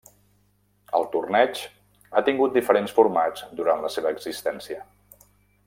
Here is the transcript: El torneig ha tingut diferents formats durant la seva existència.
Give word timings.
El 0.99 1.03
torneig 1.15 1.61
ha 2.15 2.23
tingut 2.29 2.55
diferents 2.57 2.97
formats 3.01 3.45
durant 3.61 3.85
la 3.87 3.93
seva 3.97 4.15
existència. 4.19 4.83